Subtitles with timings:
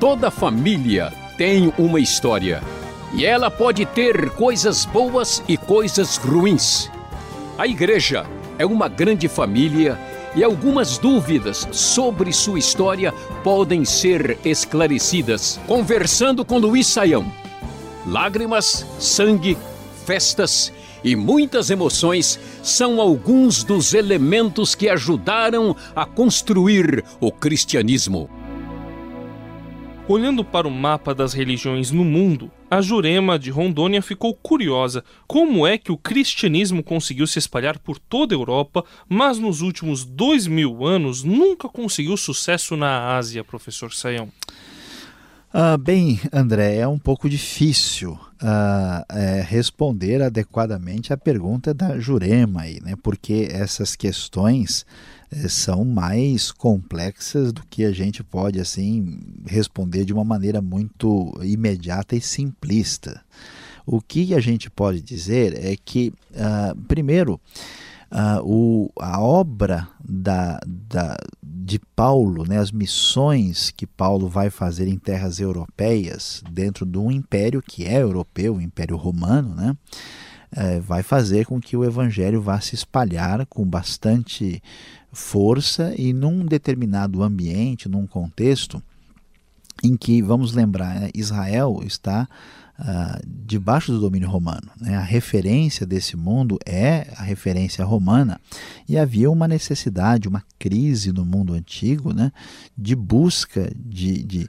[0.00, 2.60] Toda família tem uma história.
[3.14, 6.90] E ela pode ter coisas boas e coisas ruins.
[7.56, 8.26] A igreja
[8.58, 9.96] é uma grande família
[10.34, 13.12] e algumas dúvidas sobre sua história
[13.44, 17.32] podem ser esclarecidas conversando com Luiz Saião.
[18.04, 19.56] Lágrimas, sangue,
[20.04, 20.72] festas
[21.04, 28.30] e muitas emoções são alguns dos elementos que ajudaram a construir o cristianismo.
[30.08, 35.64] Olhando para o mapa das religiões no mundo, a Jurema de Rondônia ficou curiosa como
[35.66, 40.46] é que o cristianismo conseguiu se espalhar por toda a Europa, mas nos últimos dois
[40.46, 44.28] mil anos nunca conseguiu sucesso na Ásia, professor Saião.
[45.54, 52.62] Uh, bem, André, é um pouco difícil uh, é, responder adequadamente à pergunta da Jurema,
[52.62, 52.94] aí, né?
[53.02, 54.86] porque essas questões
[55.30, 61.38] é, são mais complexas do que a gente pode assim responder de uma maneira muito
[61.42, 63.20] imediata e simplista.
[63.84, 67.38] O que a gente pode dizer é que, uh, primeiro,
[68.12, 74.86] uh, o, a obra da, da, de Paulo, né, as missões que Paulo vai fazer
[74.86, 79.76] em terras europeias, dentro de um império que é europeu, o Império Romano, né,
[80.54, 84.62] é, vai fazer com que o evangelho vá se espalhar com bastante
[85.10, 88.82] força e num determinado ambiente, num contexto
[89.82, 92.28] em que, vamos lembrar, né, Israel está
[92.78, 94.70] uh, debaixo do domínio romano.
[94.80, 94.96] Né?
[94.96, 98.40] A referência desse mundo é a referência romana
[98.88, 102.32] e havia uma necessidade, uma crise no mundo antigo né?
[102.76, 104.48] de busca de, de,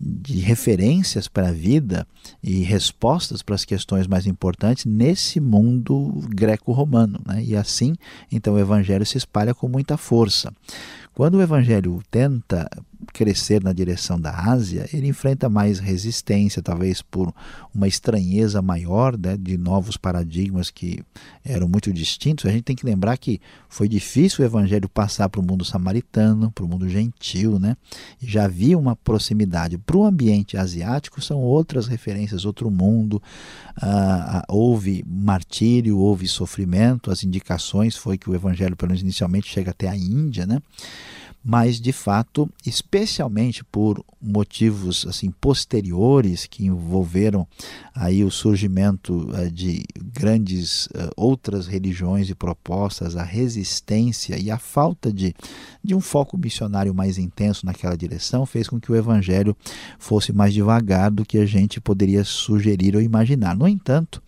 [0.00, 2.06] de referências para a vida
[2.42, 7.20] e respostas para as questões mais importantes nesse mundo greco-romano.
[7.26, 7.44] Né?
[7.44, 7.94] E assim,
[8.30, 10.52] então, o evangelho se espalha com muita força.
[11.14, 12.68] Quando o evangelho tenta
[13.12, 17.32] crescer na direção da Ásia, ele enfrenta mais resistência, talvez por
[17.74, 21.02] uma estranheza maior né, de novos paradigmas que
[21.44, 22.46] eram muito distintos.
[22.46, 26.50] A gente tem que lembrar que foi difícil o evangelho passar para o mundo samaritano,
[26.50, 27.76] para o mundo gentil, né?
[28.20, 29.78] Já havia uma proximidade.
[29.78, 33.22] Para o ambiente asiático são outras referências, outro mundo.
[33.76, 37.10] Ah, ah, houve martírio, houve sofrimento.
[37.10, 40.60] As indicações foi que o evangelho, pelo menos inicialmente, chega até a Índia, né?
[41.44, 47.46] Mas de fato, especialmente por motivos assim posteriores que envolveram
[47.94, 49.84] aí o surgimento uh, de
[50.14, 55.34] grandes uh, outras religiões e propostas, a resistência e a falta de,
[55.82, 59.54] de um foco missionário mais intenso naquela direção fez com que o evangelho
[59.98, 63.54] fosse mais devagar do que a gente poderia sugerir ou imaginar.
[63.54, 64.22] No entanto,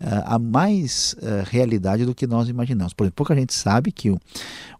[0.00, 2.92] há mais uh, realidade do que nós imaginamos.
[2.92, 4.18] Por exemplo, pouca gente sabe que o,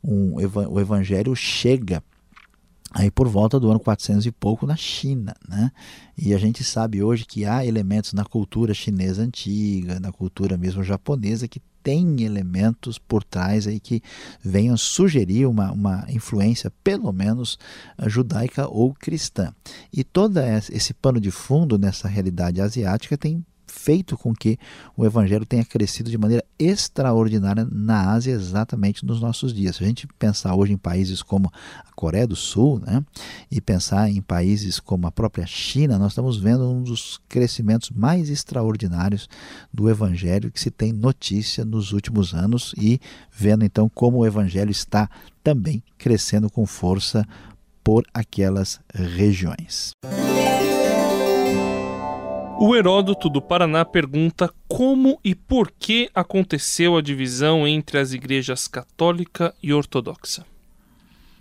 [0.02, 0.34] um,
[0.70, 2.02] o evangelho chega
[2.92, 5.70] aí por volta do ano 400 e pouco na China, né?
[6.16, 10.82] E a gente sabe hoje que há elementos na cultura chinesa antiga, na cultura mesmo
[10.82, 14.02] japonesa que tem elementos por trás aí que
[14.42, 17.58] venham sugerir uma, uma influência pelo menos
[18.06, 19.52] judaica ou cristã.
[19.92, 24.58] E todo esse pano de fundo nessa realidade asiática tem feito com que
[24.96, 29.76] o evangelho tenha crescido de maneira extraordinária na Ásia, exatamente nos nossos dias.
[29.76, 31.50] Se a gente pensar hoje em países como
[31.84, 33.04] a Coreia do Sul, né,
[33.50, 38.28] e pensar em países como a própria China, nós estamos vendo um dos crescimentos mais
[38.28, 39.28] extraordinários
[39.72, 43.00] do evangelho que se tem notícia nos últimos anos e
[43.30, 45.08] vendo então como o evangelho está
[45.42, 47.26] também crescendo com força
[47.84, 49.92] por aquelas regiões.
[52.58, 58.66] O Heródoto do Paraná pergunta como e por que aconteceu a divisão entre as igrejas
[58.66, 60.42] católica e ortodoxa.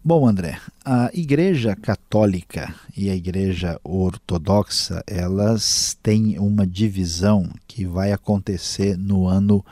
[0.04, 8.12] Bom, André, a Igreja Católica e a Igreja Ortodoxa, elas têm uma divisão que vai
[8.12, 9.64] acontecer no ano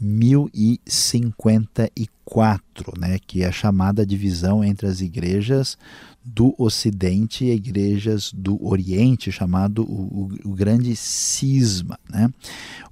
[0.00, 5.76] 1054, né, que é a chamada divisão entre as igrejas
[6.24, 11.98] do Ocidente e igrejas do Oriente, chamado o, o, o grande cisma.
[12.08, 12.30] Né?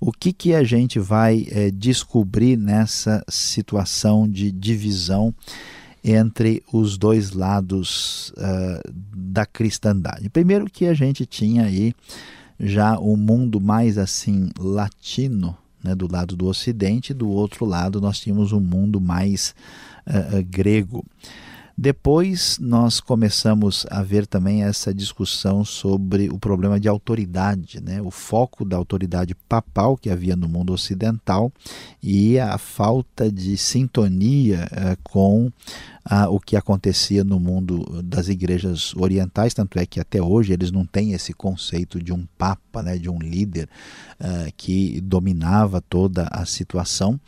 [0.00, 5.34] O que, que a gente vai é, descobrir nessa situação de divisão
[6.02, 10.28] entre os dois lados uh, da cristandade?
[10.28, 11.94] Primeiro que a gente tinha aí
[12.58, 18.00] já o um mundo mais assim latino, né, do lado do Ocidente, do outro lado
[18.00, 19.54] nós tínhamos um mundo mais
[20.06, 21.04] uh, grego.
[21.82, 28.02] Depois nós começamos a ver também essa discussão sobre o problema de autoridade, né?
[28.02, 31.50] o foco da autoridade papal que havia no mundo ocidental
[32.02, 35.50] e a falta de sintonia eh, com
[36.04, 40.70] ah, o que acontecia no mundo das igrejas orientais, tanto é que até hoje eles
[40.70, 43.70] não têm esse conceito de um papa, né, de um líder
[44.20, 47.18] ah, que dominava toda a situação.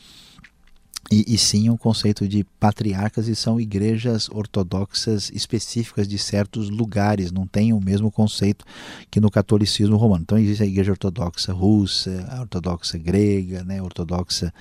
[1.12, 7.30] E, e, sim um conceito de patriarcas e são igrejas ortodoxas específicas de certos lugares,
[7.30, 8.64] não tem o mesmo conceito
[9.10, 10.22] que no catolicismo romano.
[10.22, 14.54] Então existe a igreja ortodoxa russa, a ortodoxa grega, né, a ortodoxa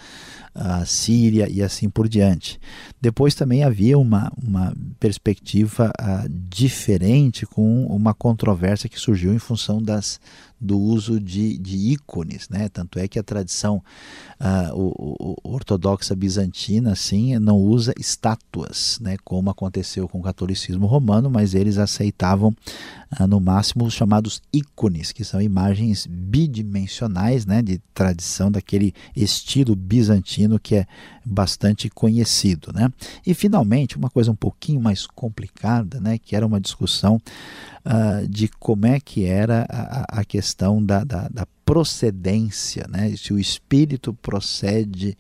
[0.54, 2.60] a síria e assim por diante.
[3.00, 9.82] Depois também havia uma, uma perspectiva uh, diferente com uma controvérsia que surgiu em função
[9.82, 10.20] das
[10.62, 12.70] do uso de, de ícones, né?
[12.70, 13.82] Tanto é que a tradição
[14.40, 19.18] uh, ortodoxa bizantina, assim, não usa estátuas, né?
[19.24, 22.56] Como aconteceu com o catolicismo romano, mas eles aceitavam
[23.20, 27.64] uh, no máximo os chamados ícones, que são imagens bidimensionais, né?
[27.64, 30.86] De tradição daquele estilo bizantino que é
[31.26, 32.94] bastante conhecido, né?
[33.26, 36.20] E finalmente uma coisa um pouquinho mais complicada, né?
[36.20, 37.20] Que era uma discussão
[37.86, 43.16] uh, de como é que era a, a questão da, da, da, procedência, né?
[43.16, 45.18] se o espírito procede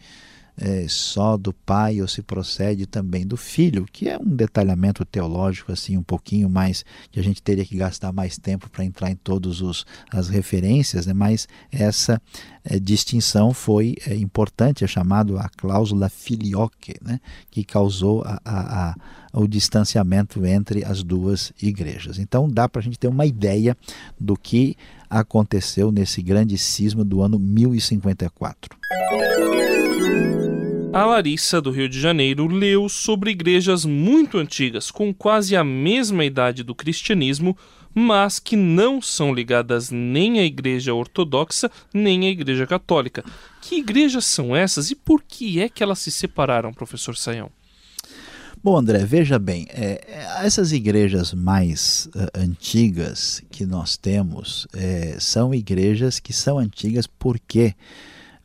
[0.61, 5.71] é, só do pai ou se procede também do filho, que é um detalhamento teológico
[5.71, 9.15] assim um pouquinho mais que a gente teria que gastar mais tempo para entrar em
[9.15, 11.13] todas as referências, né?
[11.13, 12.21] mas essa
[12.63, 17.19] é, distinção foi é, importante, é chamado a cláusula filioque, né?
[17.49, 18.95] que causou a, a, a,
[19.33, 22.19] o distanciamento entre as duas igrejas.
[22.19, 23.75] Então dá para a gente ter uma ideia
[24.19, 24.77] do que
[25.09, 28.77] aconteceu nesse grande cisma do ano 1054.
[30.93, 36.25] A Larissa, do Rio de Janeiro, leu sobre igrejas muito antigas, com quase a mesma
[36.25, 37.57] idade do cristianismo,
[37.95, 43.23] mas que não são ligadas nem à Igreja Ortodoxa nem à Igreja Católica.
[43.61, 47.49] Que igrejas são essas e por que é que elas se separaram, professor Saião?
[48.61, 55.15] Bom, André, veja bem, é, é essas igrejas mais uh, antigas que nós temos é,
[55.21, 57.73] são igrejas que são antigas porque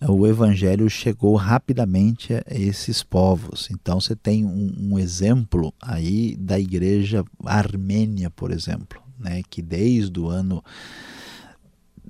[0.01, 3.69] o evangelho chegou rapidamente a esses povos.
[3.71, 10.21] Então você tem um, um exemplo aí da igreja armênia, por exemplo, né, que desde
[10.21, 10.63] o ano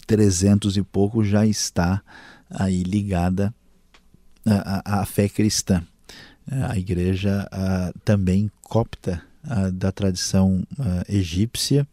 [0.06, 2.02] 300 e pouco já está
[2.50, 3.54] aí ligada
[4.44, 5.82] à, à fé cristã.
[6.48, 10.62] A igreja a, também copta a, da tradição
[11.08, 11.86] egípcia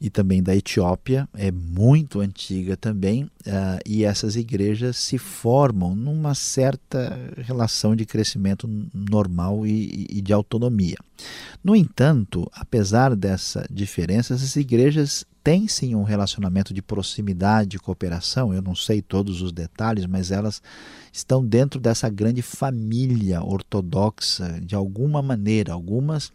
[0.00, 6.34] e também da Etiópia, é muito antiga também, uh, e essas igrejas se formam numa
[6.34, 10.96] certa relação de crescimento normal e, e de autonomia.
[11.64, 18.52] No entanto, apesar dessa diferença, essas igrejas têm sim um relacionamento de proximidade e cooperação,
[18.52, 20.60] eu não sei todos os detalhes, mas elas
[21.12, 26.32] estão dentro dessa grande família ortodoxa de alguma maneira, algumas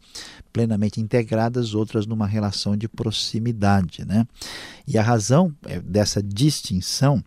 [0.53, 4.05] plenamente integradas, outras numa relação de proximidade.
[4.05, 4.25] Né?
[4.87, 7.21] E a razão é, dessa distinção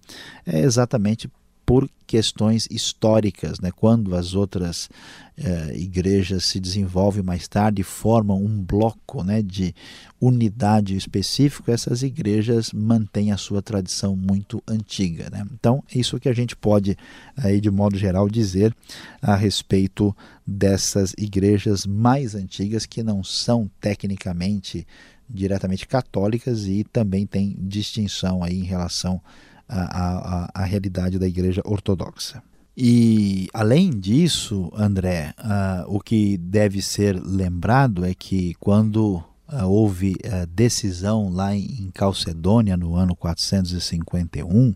[0.46, 1.31] é exatamente
[1.64, 3.70] por questões históricas, né?
[3.70, 4.88] quando as outras
[5.37, 9.75] eh, igrejas se desenvolvem mais tarde e formam um bloco né, de
[10.20, 15.28] unidade específico, essas igrejas mantêm a sua tradição muito antiga.
[15.31, 15.44] Né?
[15.52, 16.96] Então, isso que a gente pode,
[17.37, 18.75] aí, de modo geral, dizer
[19.20, 20.14] a respeito
[20.46, 24.87] dessas igrejas mais antigas que não são tecnicamente
[25.28, 31.63] diretamente católicas e também tem distinção aí em relação a, a, a realidade da Igreja
[31.65, 32.43] Ortodoxa.
[32.77, 40.17] E além disso, André, uh, o que deve ser lembrado é que quando uh, houve
[40.25, 44.75] a decisão lá em Calcedônia no ano 451, uh,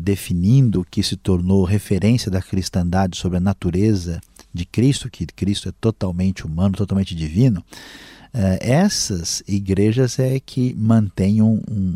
[0.00, 4.20] definindo que se tornou referência da cristandade sobre a natureza
[4.52, 7.64] de Cristo, que Cristo é totalmente humano, totalmente divino,
[8.60, 11.94] essas igrejas é que mantêm um, um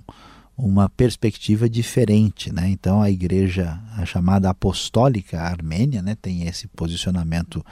[0.62, 2.52] uma perspectiva diferente.
[2.52, 2.68] Né?
[2.68, 7.64] Então, a igreja a chamada apostólica armênia né, tem esse posicionamento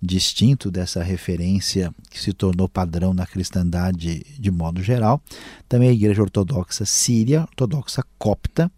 [0.00, 5.22] distinto dessa referência que se tornou padrão na cristandade de modo geral.
[5.68, 8.70] Também a igreja ortodoxa síria, ortodoxa copta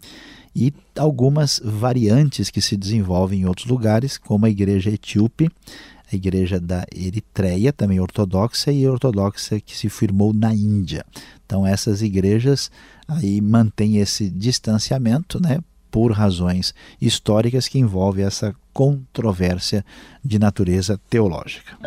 [0.54, 5.50] e algumas variantes que se desenvolvem em outros lugares, como a igreja etíope,
[6.14, 11.04] igreja da Eritreia, também ortodoxa, e ortodoxa que se firmou na Índia.
[11.44, 12.71] Então essas igrejas
[13.06, 15.59] aí mantêm esse distanciamento, né,
[15.90, 19.85] por razões históricas que envolvem essa controvérsia
[20.25, 21.78] de natureza teológica.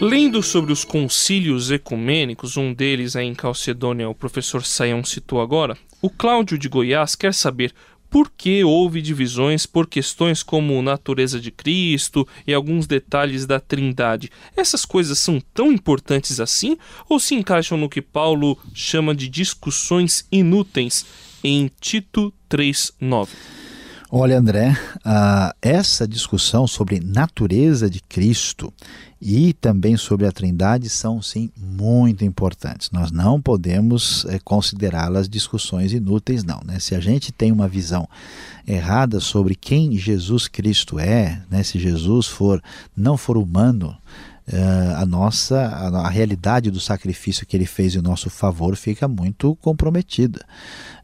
[0.00, 5.78] Lendo sobre os concílios ecumênicos, um deles aí em Calcedônia, o professor Saião citou agora,
[6.02, 7.72] o Cláudio de Goiás quer saber
[8.14, 14.30] por que houve divisões por questões como natureza de Cristo e alguns detalhes da Trindade.
[14.56, 16.78] Essas coisas são tão importantes assim
[17.08, 21.04] ou se encaixam no que Paulo chama de discussões inúteis
[21.42, 23.63] em Tito 3:9?
[24.16, 28.72] Olha, André, uh, essa discussão sobre natureza de Cristo
[29.20, 32.92] e também sobre a Trindade são sim muito importantes.
[32.92, 36.60] Nós não podemos é, considerá-las discussões inúteis, não.
[36.64, 36.78] Né?
[36.78, 38.08] Se a gente tem uma visão
[38.64, 41.64] errada sobre quem Jesus Cristo é, né?
[41.64, 42.62] se Jesus for
[42.96, 43.96] não for humano,
[44.48, 49.08] uh, a nossa a, a, realidade do sacrifício que ele fez em nosso favor fica
[49.08, 50.44] muito comprometida.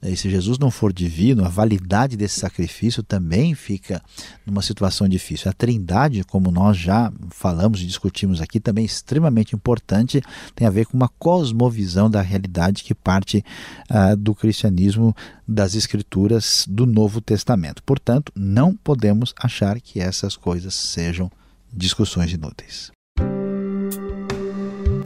[0.03, 4.03] E se Jesus não for divino, a validade desse sacrifício também fica
[4.47, 5.51] numa situação difícil.
[5.51, 10.23] A Trindade, como nós já falamos e discutimos aqui, também é extremamente importante,
[10.55, 13.45] tem a ver com uma cosmovisão da realidade que parte
[13.91, 15.15] uh, do cristianismo
[15.47, 17.83] das escrituras do Novo Testamento.
[17.83, 21.31] Portanto, não podemos achar que essas coisas sejam
[21.73, 22.91] discussões inúteis.